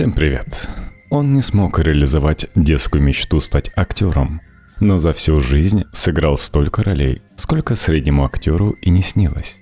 [0.00, 0.66] Всем привет.
[1.10, 4.40] Он не смог реализовать детскую мечту стать актером,
[4.80, 9.58] но за всю жизнь сыграл столько ролей, сколько среднему актеру и не снилось.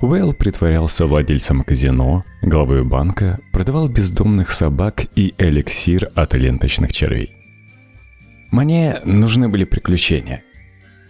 [0.00, 7.36] Уэлл притворялся владельцем казино, главой банка, продавал бездомных собак и эликсир от ленточных червей.
[8.50, 10.42] Мне нужны были приключения.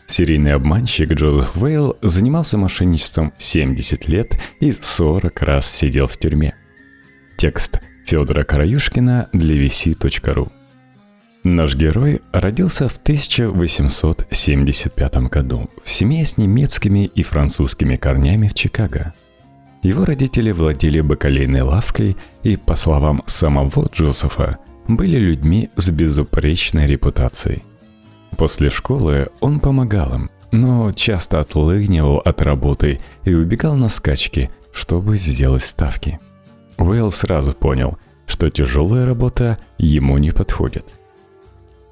[0.04, 6.54] Серийный обманщик Джозеф Уэйл занимался мошенничеством 70 лет и 40 раз сидел в тюрьме.
[7.38, 10.51] Текст Федора Караюшкина для vc.ru
[11.45, 19.12] Наш герой родился в 1875 году в семье с немецкими и французскими корнями в Чикаго.
[19.82, 24.56] Его родители владели бакалейной лавкой и, по словам самого Джозефа,
[24.87, 27.62] были людьми с безупречной репутацией.
[28.38, 35.18] После школы он помогал им, но часто отлынивал от работы и убегал на скачки, чтобы
[35.18, 36.18] сделать ставки.
[36.79, 40.95] Уэлл сразу понял, что тяжелая работа ему не подходит.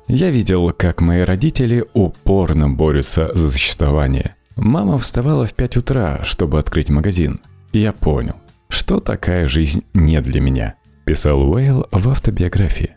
[0.07, 4.37] Я видел, как мои родители упорно борются за существование.
[4.55, 7.41] Мама вставала в 5 утра, чтобы открыть магазин.
[7.73, 8.37] Я понял,
[8.69, 12.97] что такая жизнь не для меня, писал Уэйл в автобиографии.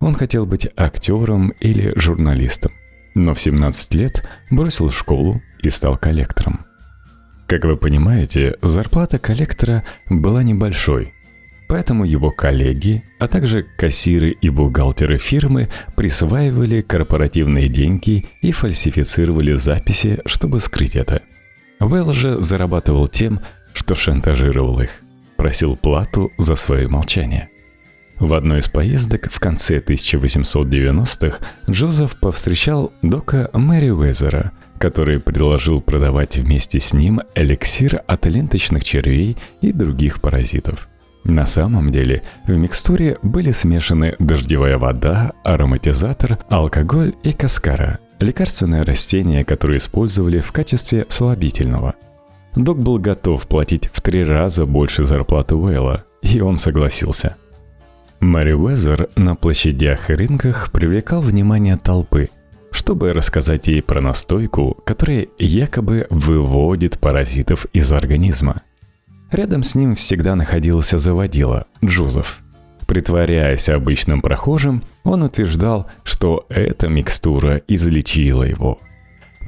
[0.00, 2.72] Он хотел быть актером или журналистом,
[3.14, 6.66] но в 17 лет бросил школу и стал коллектором.
[7.46, 11.14] Как вы понимаете, зарплата коллектора была небольшой–
[11.70, 20.20] Поэтому его коллеги, а также кассиры и бухгалтеры фирмы присваивали корпоративные деньги и фальсифицировали записи,
[20.26, 21.22] чтобы скрыть это.
[21.78, 23.38] Вэлл же зарабатывал тем,
[23.72, 25.00] что шантажировал их,
[25.36, 27.50] просил плату за свое молчание.
[28.18, 31.38] В одной из поездок в конце 1890-х
[31.70, 39.36] Джозеф повстречал дока Мэри Уэзера, который предложил продавать вместе с ним эликсир от ленточных червей
[39.60, 40.88] и других паразитов–
[41.24, 49.44] на самом деле в микстуре были смешаны дождевая вода, ароматизатор, алкоголь и каскара– лекарственное растение,
[49.44, 51.94] которое использовали в качестве слабительного.
[52.56, 57.36] Док был готов платить в три раза больше зарплаты Уэлла, и он согласился.
[58.20, 62.28] Мэри Уэзер на площадях и рынках привлекал внимание толпы,
[62.70, 68.62] чтобы рассказать ей про настойку, которая якобы выводит паразитов из организма–
[69.32, 72.40] Рядом с ним всегда находился заводила, Джозеф.
[72.86, 78.80] Притворяясь обычным прохожим, он утверждал, что эта микстура излечила его.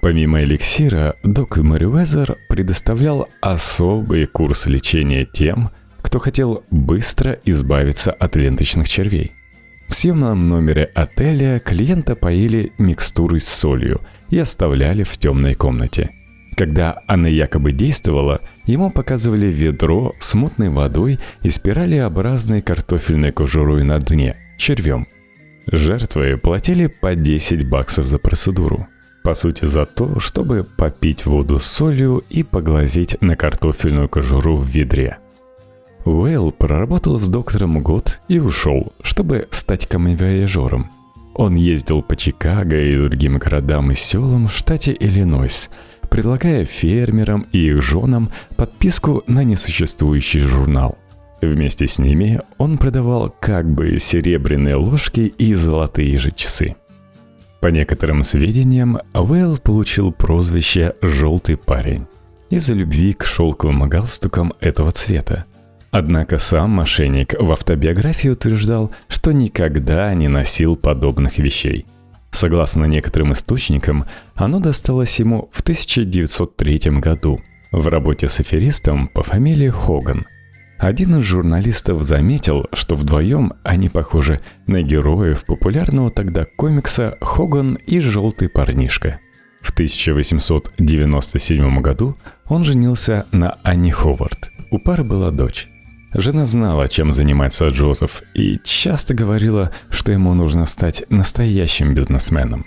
[0.01, 8.89] Помимо эликсира, док Мэривезер предоставлял особый курс лечения тем, кто хотел быстро избавиться от ленточных
[8.89, 9.33] червей.
[9.89, 14.01] В съемном номере отеля клиента поили микстурой с солью
[14.31, 16.11] и оставляли в темной комнате–
[16.57, 23.99] когда она якобы действовала, ему показывали ведро с мутной водой и спиралеобразной картофельной кожурой на
[23.99, 25.07] дне, червем.
[25.67, 28.87] Жертвы платили по 10 баксов за процедуру.
[29.23, 34.67] По сути, за то, чтобы попить воду с солью и поглазеть на картофельную кожуру в
[34.67, 35.19] ведре.
[36.05, 40.91] Уэлл проработал с доктором год и ушел, чтобы стать камевояжером.
[41.35, 45.71] Он ездил по Чикаго и другим городам и селам в штате Иллинойс–
[46.13, 50.99] предлагая фермерам и их женам подписку на несуществующий журнал.
[51.41, 56.77] Вместе с ними он продавал как бы серебряные ложки и золотые же часы.
[57.61, 62.07] По некоторым сведениям, Уэлл получил прозвище «желтый парень»
[62.51, 65.47] из-за любви к шелковым галстукам этого цвета.
[65.91, 71.87] Однако сам мошенник в автобиографии утверждал, что никогда не носил подобных вещей–
[72.33, 79.69] Согласно некоторым источникам, оно досталось ему в 1903 году в работе с аферистом по фамилии
[79.69, 80.27] Хоган.
[80.79, 88.01] Один из журналистов заметил, что вдвоем они похожи на героев популярного тогда комикса «Хоган и
[88.01, 89.21] желтый парнишка».
[89.61, 92.17] В 1897 году
[92.49, 94.51] он женился на Анне Ховард.
[94.73, 95.72] У пары была дочь.
[96.15, 102.67] Жена знала, чем занимается Джозеф, и часто говорила, что ему нужно стать настоящим бизнесменом.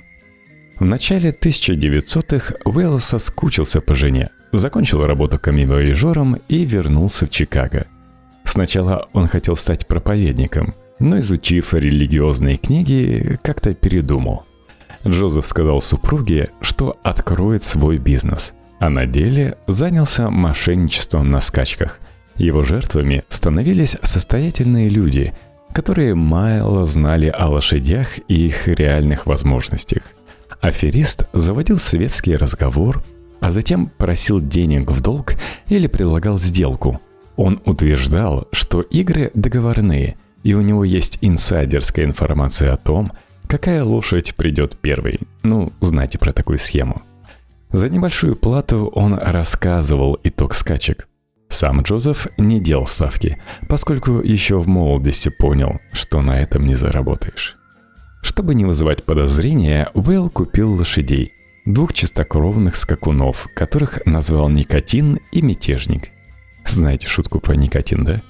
[0.79, 7.85] В начале 1900-х Уэлл соскучился по жене, закончил работу камевояжером и вернулся в Чикаго.
[8.43, 14.45] Сначала он хотел стать проповедником, но изучив религиозные книги, как-то передумал.
[15.07, 21.99] Джозеф сказал супруге, что откроет свой бизнес, а на деле занялся мошенничеством на скачках–
[22.37, 25.33] его жертвами становились состоятельные люди,
[25.73, 30.03] которые мало знали о лошадях и их реальных возможностях.
[30.61, 33.03] Аферист заводил светский разговор,
[33.39, 35.35] а затем просил денег в долг
[35.67, 37.01] или предлагал сделку.
[37.35, 43.11] Он утверждал, что игры договорные, и у него есть инсайдерская информация о том,
[43.47, 45.19] какая лошадь придет первой.
[45.43, 47.01] Ну, знаете про такую схему.
[47.71, 51.07] За небольшую плату он рассказывал итог скачек.
[51.49, 53.37] Сам Джозеф не делал ставки,
[53.67, 57.57] поскольку еще в молодости понял, что на этом не заработаешь.
[58.21, 61.33] Чтобы не вызывать подозрения, Уэлл купил лошадей,
[61.65, 66.09] двух чистокровных скакунов, которых назвал Никотин и Мятежник.
[66.65, 68.21] Знаете шутку про Никотин, да?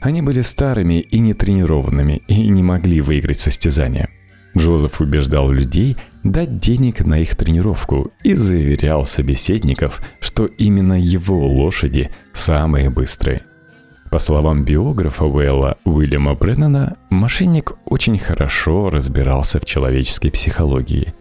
[0.00, 4.10] Они были старыми и нетренированными и не могли выиграть состязания.
[4.56, 12.10] Джозеф убеждал людей дать денег на их тренировку и заверял собеседников, что именно его лошади
[12.32, 13.42] самые быстрые.
[14.10, 21.12] По словам биографа Уэлла Уильяма Бреннана, мошенник очень хорошо разбирался в человеческой психологии.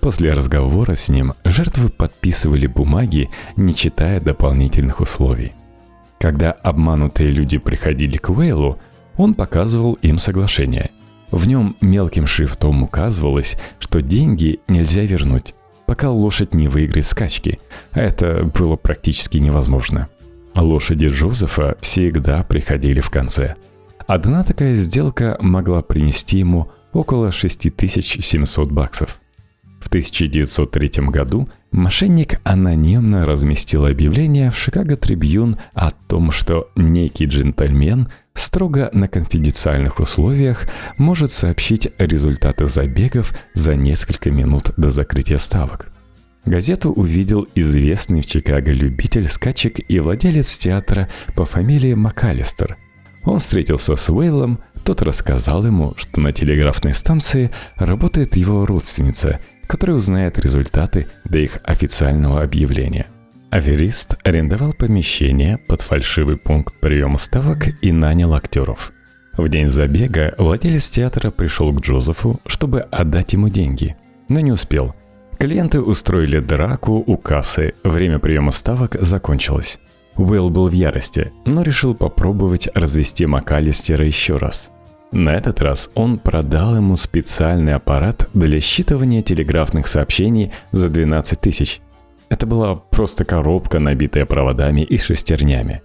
[0.00, 5.52] После разговора с ним жертвы подписывали бумаги, не читая дополнительных условий.
[6.20, 8.78] Когда обманутые люди приходили к Уэйлу,
[9.16, 10.90] он показывал им соглашение–
[11.34, 15.54] в нем мелким шрифтом указывалось, что деньги нельзя вернуть,
[15.84, 17.58] пока лошадь не выиграет скачки,
[17.90, 20.08] а это было практически невозможно.
[20.54, 23.56] Лошади Джозефа всегда приходили в конце.
[24.06, 29.18] Одна такая сделка могла принести ему около 6700 баксов.
[29.80, 38.08] В 1903 году мошенник анонимно разместил объявление в Шикаго Трибьюн о том, что некий джентльмен
[38.32, 40.68] строго на конфиденциальных условиях
[40.98, 45.90] может сообщить результаты забегов за несколько минут до закрытия ставок.
[46.44, 52.76] Газету увидел известный в Чикаго любитель скачек и владелец театра по фамилии МакАлистер.
[53.24, 59.40] Он встретился с Уэйлом, тот рассказал ему, что на телеграфной станции работает его родственница–
[59.74, 63.08] который узнает результаты до их официального объявления.
[63.50, 68.92] Аферист арендовал помещение под фальшивый пункт приема ставок и нанял актеров.
[69.36, 73.96] В день забега владелец театра пришел к Джозефу, чтобы отдать ему деньги,
[74.28, 74.94] но не успел.
[75.40, 79.80] Клиенты устроили драку у кассы, время приема ставок закончилось.
[80.14, 84.70] Уэлл был в ярости, но решил попробовать развести МакАлистера еще раз.
[85.14, 91.80] На этот раз он продал ему специальный аппарат для считывания телеграфных сообщений за 12 тысяч.
[92.30, 95.82] Это была просто коробка, набитая проводами и шестернями.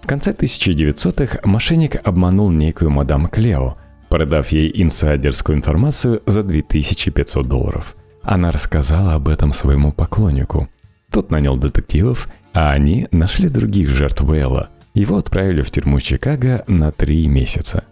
[0.00, 3.76] В конце 1900-х мошенник обманул некую мадам Клео,
[4.08, 7.94] продав ей инсайдерскую информацию за 2500 долларов.
[8.22, 10.68] Она рассказала об этом своему поклоннику.
[11.12, 14.70] Тот нанял детективов, а они нашли других жертв Уэлла.
[14.92, 17.84] Его отправили в тюрьму Чикаго на три месяца–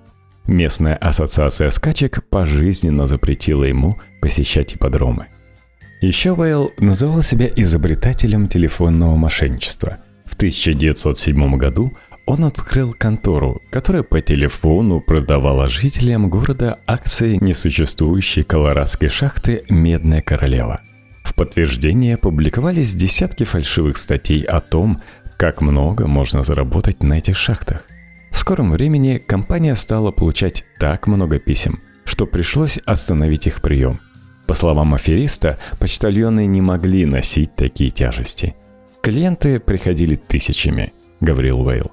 [0.50, 5.28] Местная ассоциация скачек пожизненно запретила ему посещать ипподромы.
[6.00, 9.98] Еще Вейл называл себя изобретателем телефонного мошенничества.
[10.24, 11.92] В 1907 году
[12.26, 20.80] он открыл контору, которая по телефону продавала жителям города акции несуществующей колорадской шахты «Медная королева».
[21.22, 25.00] В подтверждение публиковались десятки фальшивых статей о том,
[25.36, 27.86] как много можно заработать на этих шахтах.
[28.30, 34.00] В скором времени компания стала получать так много писем, что пришлось остановить их прием.
[34.46, 38.56] По словам афериста, почтальоны не могли носить такие тяжести.
[39.02, 41.90] Клиенты приходили тысячами, говорил Уэйл.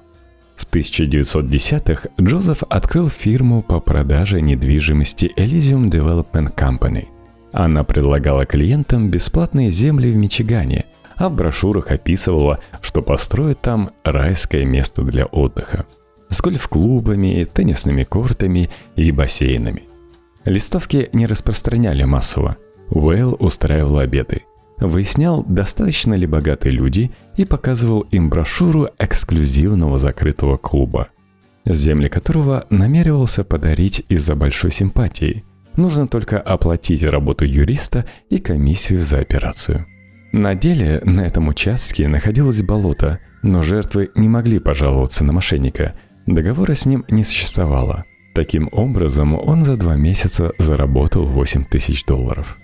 [0.56, 7.06] В 1910-х Джозеф открыл фирму по продаже недвижимости Elysium Development Company.
[7.52, 14.64] Она предлагала клиентам бесплатные земли в Мичигане, а в брошюрах описывала, что построит там райское
[14.64, 15.86] место для отдыха
[16.30, 19.84] с гольф-клубами, теннисными кортами и бассейнами.
[20.44, 22.56] Листовки не распространяли массово.
[22.90, 24.42] Уэлл устраивал обеды.
[24.78, 31.08] Выяснял, достаточно ли богатые люди и показывал им брошюру эксклюзивного закрытого клуба,
[31.66, 35.44] земли которого намеревался подарить из-за большой симпатии.
[35.76, 39.86] Нужно только оплатить работу юриста и комиссию за операцию.
[40.32, 45.94] На деле на этом участке находилось болото, но жертвы не могли пожаловаться на мошенника–
[46.28, 48.04] Договора с ним не существовало.
[48.34, 52.58] Таким образом, он за два месяца заработал 8 тысяч долларов.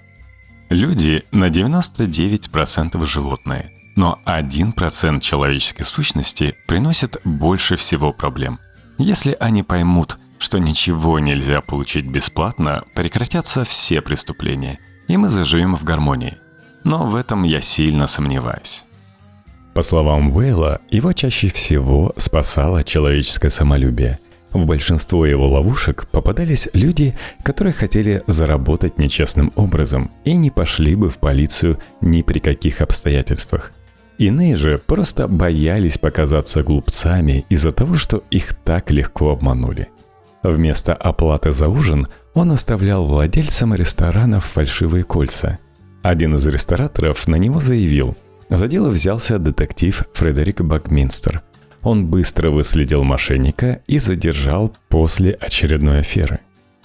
[0.69, 8.59] Люди на 99% животные, но 1% человеческой сущности приносит больше всего проблем.
[8.99, 14.79] Если они поймут, что ничего нельзя получить бесплатно, прекратятся все преступления,
[15.09, 16.37] и мы заживем в гармонии.
[16.85, 18.85] Но в этом я сильно сомневаюсь.
[19.75, 24.21] По словам Уэйла, его чаще всего спасало человеческое самолюбие.
[24.53, 27.13] В большинство его ловушек попадались люди,
[27.43, 33.73] которые хотели заработать нечестным образом и не пошли бы в полицию ни при каких обстоятельствах.
[34.17, 39.89] Иные же просто боялись показаться глупцами из-за того, что их так легко обманули.
[40.45, 45.59] Вместо оплаты за ужин он оставлял владельцам ресторанов фальшивые кольца.
[46.03, 48.17] Один из рестораторов на него заявил.
[48.49, 51.43] За дело взялся детектив Фредерик Бакминстер.
[51.83, 56.41] Он быстро выследил мошенника и задержал после очередной аферы.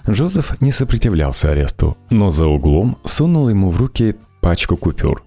[0.08, 5.22] Джозеф не сопротивлялся аресту, но за углом сунул ему в руки пачку купюр.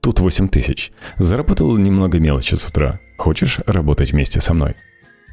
[0.00, 0.92] Тут 8 тысяч.
[1.16, 3.00] Заработал немного мелочи с утра.
[3.16, 4.74] Хочешь работать вместе со мной?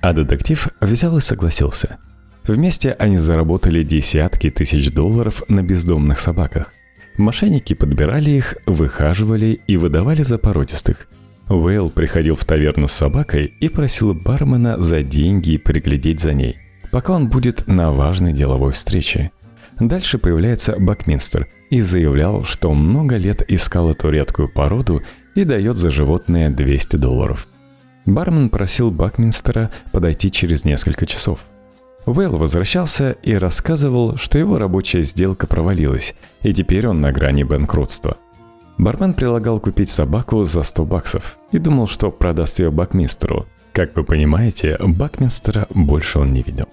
[0.01, 1.97] А детектив взял и согласился.
[2.43, 6.73] Вместе они заработали десятки тысяч долларов на бездомных собаках.
[7.17, 11.07] Мошенники подбирали их, выхаживали и выдавали за породистых.
[11.47, 16.57] Уэйл приходил в таверну с собакой и просил бармена за деньги приглядеть за ней,
[16.91, 19.31] пока он будет на важной деловой встрече.
[19.79, 25.03] Дальше появляется Бакминстер и заявлял, что много лет искал эту редкую породу
[25.35, 27.47] и дает за животное 200 долларов.
[28.05, 31.45] Бармен просил Бакминстера подойти через несколько часов–
[32.05, 38.17] Вэлл возвращался и рассказывал, что его рабочая сделка провалилась, и теперь он на грани банкротства.
[38.77, 43.47] Бармен предлагал купить собаку за 100 баксов и думал, что продаст ее Бакмистеру.
[43.71, 46.67] Как вы понимаете, Бакминстера больше он не видел.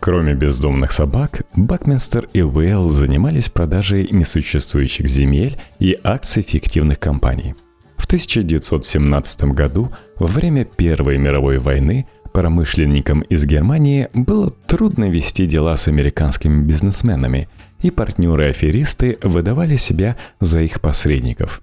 [0.00, 7.54] Кроме бездомных собак, Бакминстер и Уэлл занимались продажей несуществующих земель и акций фиктивных компаний.
[7.96, 15.76] В 1917 году, во время Первой мировой войны, промышленникам из Германии было трудно вести дела
[15.76, 17.48] с американскими бизнесменами,
[17.80, 21.62] и партнеры-аферисты выдавали себя за их посредников.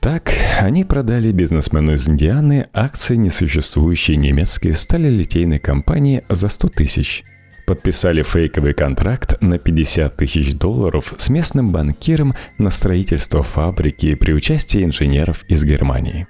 [0.00, 7.24] Так, они продали бизнесмену из Индианы акции несуществующей немецкой сталелитейной компании за 100 тысяч–
[7.66, 14.84] подписали фейковый контракт на 50 тысяч долларов с местным банкиром на строительство фабрики при участии
[14.84, 16.28] инженеров из Германии.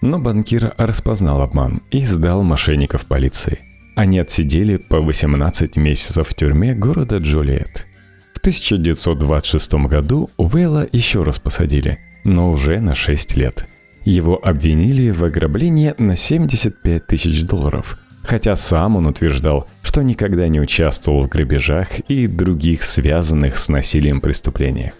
[0.00, 3.58] Но банкир распознал обман и сдал мошенников полиции.
[3.96, 7.86] Они отсидели по 18 месяцев в тюрьме города Джулиет.
[8.34, 13.66] В 1926 году Уэлла еще раз посадили, но уже на 6 лет.
[14.04, 20.60] Его обвинили в ограблении на 75 тысяч долларов, хотя сам он утверждал, что никогда не
[20.60, 24.94] участвовал в грабежах и других связанных с насилием преступлениях.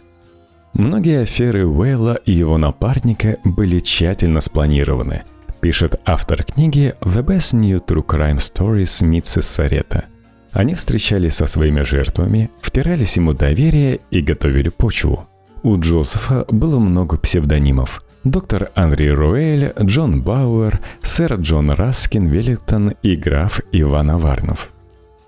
[0.74, 5.22] Многие аферы Уэйла и его напарника были тщательно спланированы,
[5.60, 10.04] пишет автор книги «The Best New True Crime Stories» Митсис Сарета.
[10.52, 15.26] Они встречались со своими жертвами, втирались ему доверие и готовили почву.
[15.62, 18.02] У Джозефа было много псевдонимов.
[18.22, 24.70] Доктор Анри Руэль, Джон Бауэр, сэр Джон Раскин Веллингтон и граф Иван Аварнов.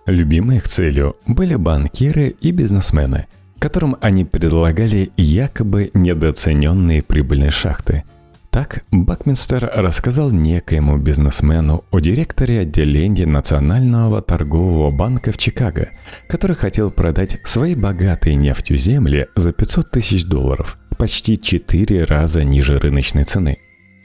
[0.06, 3.26] Любимой их целью были банкиры и бизнесмены–
[3.62, 8.02] которым они предлагали якобы недооцененные прибыльные шахты.
[8.50, 15.90] Так Бакминстер рассказал некоему бизнесмену о директоре отделения Национального торгового банка в Чикаго,
[16.28, 22.80] который хотел продать свои богатые нефтью земли за 500 тысяч долларов, почти 4 раза ниже
[22.80, 23.58] рыночной цены.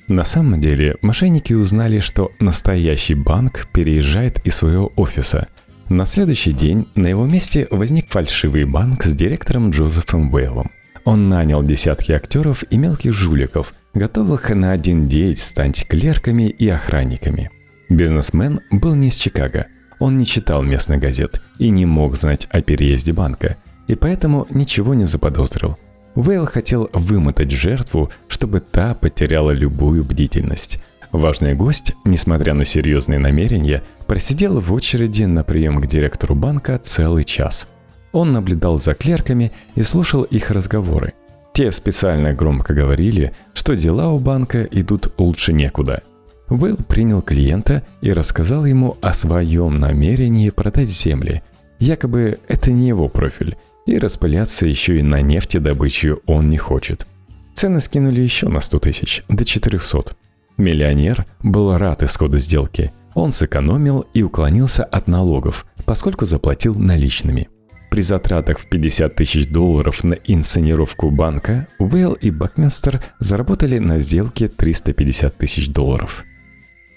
[0.08, 5.48] На самом деле, мошенники узнали, что настоящий банк переезжает из своего офиса–
[5.90, 10.72] на следующий день на его месте возник фальшивый банк с директором Джозефом Уэйлом.
[11.06, 17.52] Он нанял десятки актеров и мелких жуликов, готовых на один день стать клерками и охранниками.
[17.88, 19.68] Бизнесмен был не из Чикаго.
[20.00, 23.56] Он не читал местных газет и не мог знать о переезде банка,
[23.88, 25.78] и поэтому ничего не заподозрил.
[26.16, 30.80] Уэйл хотел вымотать жертву, чтобы та потеряла любую бдительность.
[31.12, 37.24] Важный гость, несмотря на серьезные намерения, просидел в очереди на прием к директору банка целый
[37.24, 37.68] час.
[38.12, 41.14] Он наблюдал за клерками и слушал их разговоры.
[41.54, 46.04] Те специально громко говорили, что дела у банка идут лучше некуда.
[46.50, 51.42] Уэлл принял клиента и рассказал ему о своем намерении продать земли.
[51.80, 57.08] Якобы это не его профиль, и распыляться еще и на нефтедобычу он не хочет.
[57.54, 60.16] Цены скинули еще на 100 тысяч, до 400.
[60.58, 62.92] Миллионер был рад исходу сделки.
[63.14, 67.50] Он сэкономил и уклонился от налогов, поскольку заплатил наличными.
[67.92, 74.48] При затратах в 50 тысяч долларов на инсценировку банка, Уэлл и Бакминстер заработали на сделке
[74.48, 76.26] 350 тысяч долларов.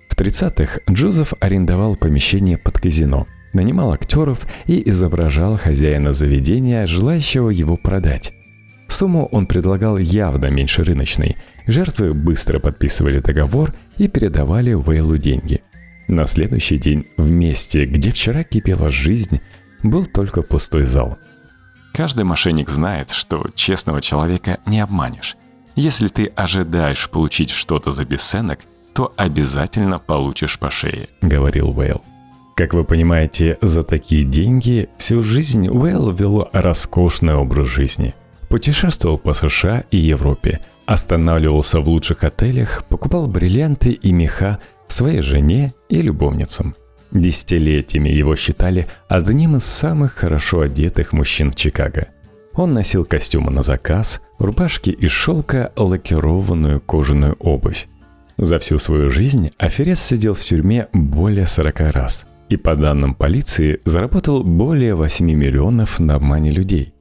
[0.09, 7.77] В 30-х Джозеф арендовал помещение под казино, нанимал актеров и изображал хозяина заведения, желающего его
[7.77, 8.33] продать.
[8.91, 11.37] Сумму он предлагал явно меньше рыночной.
[11.67, 15.63] Жертвы быстро подписывали договор и передавали Уэйлу деньги.
[16.09, 19.41] На следующий день в месте, где вчера кипела жизнь,
[19.85, 21.19] был только пустой зал.
[21.95, 25.37] Каждый мошенник знает, что честного человека не обманешь.
[25.77, 28.61] Если ты ожидаешь получить что-то за бесценок,
[28.93, 32.03] то обязательно получишь по шее, говорил Уэйл.
[32.57, 38.15] Как вы понимаете, за такие деньги всю жизнь Уэлл вел роскошный образ жизни.
[38.51, 45.73] Путешествовал по США и Европе, останавливался в лучших отелях, покупал бриллианты и меха своей жене
[45.89, 46.75] и любовницам.
[47.13, 52.09] Десятилетиями его считали одним из самых хорошо одетых мужчин в Чикаго.
[52.53, 57.87] Он носил костюмы на заказ, рубашки из шелка, лакированную кожаную обувь.
[58.37, 63.81] За всю свою жизнь аферист сидел в тюрьме более 40 раз и, по данным полиции,
[63.85, 66.93] заработал более 8 миллионов на обмане людей.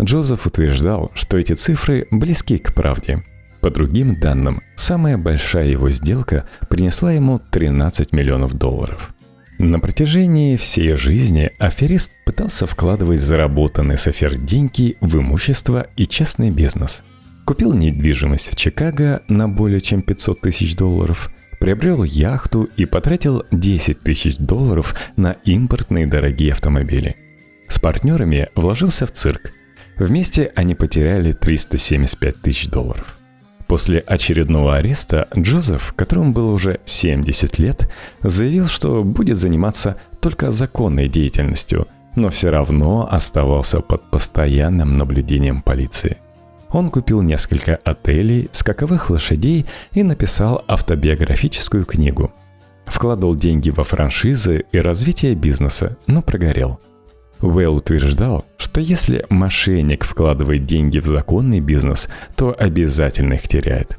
[0.00, 3.22] Джозеф утверждал, что эти цифры близки к правде.
[3.60, 9.14] По другим данным, самая большая его сделка принесла ему 13 миллионов долларов.
[9.58, 16.50] На протяжении всей жизни аферист пытался вкладывать заработанные с афер деньги в имущество и честный
[16.50, 17.02] бизнес.
[17.44, 21.28] Купил недвижимость в Чикаго на более чем 500 тысяч долларов,
[21.58, 27.16] приобрел яхту и потратил 10 тысяч долларов на импортные дорогие автомобили.
[27.66, 29.52] С партнерами вложился в цирк.
[29.98, 33.18] Вместе они потеряли 375 тысяч долларов.
[33.66, 37.90] После очередного ареста Джозеф, которому было уже 70 лет,
[38.22, 46.16] заявил, что будет заниматься только законной деятельностью, но все равно оставался под постоянным наблюдением полиции.
[46.70, 52.32] Он купил несколько отелей, скаковых лошадей и написал автобиографическую книгу.
[52.86, 56.80] Вкладывал деньги во франшизы и развитие бизнеса, но прогорел–
[57.40, 63.98] Уэлл утверждал, что если мошенник вкладывает деньги в законный бизнес, то обязательно их теряет.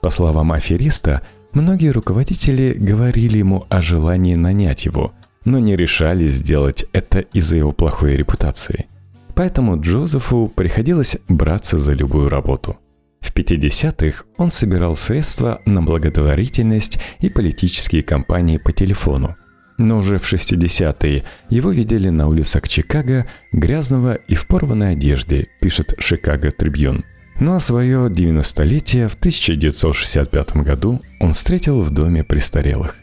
[0.00, 5.12] По словам афериста, многие руководители говорили ему о желании нанять его,
[5.44, 8.86] но не решали сделать это из-за его плохой репутации.
[9.34, 12.78] Поэтому Джозефу приходилось браться за любую работу.
[13.20, 19.36] В 50-х он собирал средства на благотворительность и политические кампании по телефону–
[19.78, 25.94] но уже в 60-е его видели на улицах Чикаго грязного и в порванной одежде, пишет
[25.98, 27.04] Шикаго Трибьюн.
[27.40, 32.96] Ну а свое 90-летие в 1965 году он встретил в доме престарелых.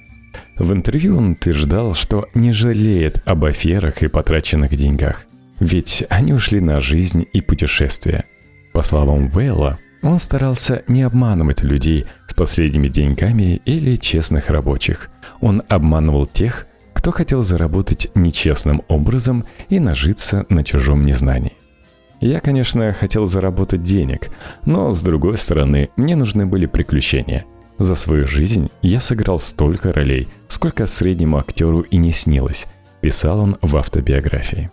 [0.57, 5.25] В интервью он утверждал, что не жалеет об аферах и потраченных деньгах,
[5.59, 8.25] ведь они ушли на жизнь и путешествия.
[8.73, 12.05] По словам Вэлла, он старался не обманывать людей
[12.35, 15.09] последними деньгами или честных рабочих.
[15.41, 21.53] Он обманывал тех, кто хотел заработать нечестным образом и нажиться на чужом незнании.
[22.21, 24.29] Я, конечно, хотел заработать денег,
[24.65, 27.45] но, с другой стороны, мне нужны были приключения.
[27.77, 32.67] За свою жизнь я сыграл столько ролей, сколько среднему актеру и не снилось,
[33.01, 34.71] писал он в автобиографии.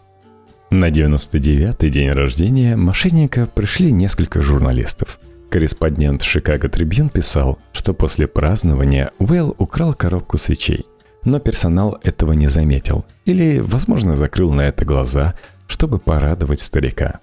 [0.71, 5.19] На 99-й день рождения мошенника пришли несколько журналистов.
[5.53, 10.87] Корреспондент Шикаго Трибьюн писал, что после празднования Уэлл украл коробку свечей,
[11.27, 15.35] но персонал этого не заметил или, возможно, закрыл на это глаза,
[15.67, 17.21] чтобы порадовать старика.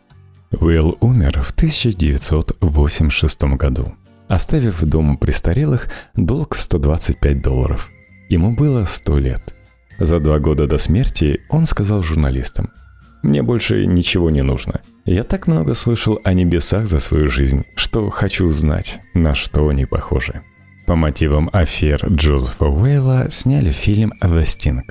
[0.51, 3.95] Уэлл умер в 1986 году,
[4.27, 7.89] оставив дому престарелых долг в 125 долларов.
[8.29, 9.55] Ему было 100 лет.
[9.97, 12.69] За два года до смерти он сказал журналистам–
[13.21, 14.81] мне больше ничего не нужно.
[15.11, 19.87] Я так много слышал о небесах за свою жизнь, что хочу узнать, на что они
[19.87, 20.43] похожи.
[20.85, 24.83] По мотивам афер Джозефа Уэйла сняли фильм «The Sting».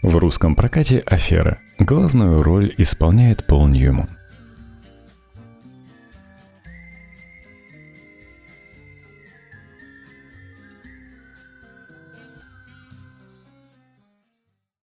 [0.00, 1.58] В русском прокате «Афера».
[1.78, 4.15] Главную роль исполняет Пол Ньюман.